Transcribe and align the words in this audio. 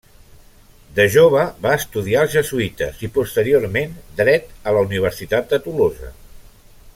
De 0.99 1.03
jove 1.15 1.43
va 1.65 1.73
estudiar 1.81 2.23
als 2.25 2.33
jesuïtes, 2.37 2.97
i 3.09 3.11
posteriorment 3.19 3.93
dret 4.23 4.49
a 4.71 4.75
la 4.79 4.83
Universitat 4.89 5.53
de 5.55 5.61
Tolosa. 5.69 6.11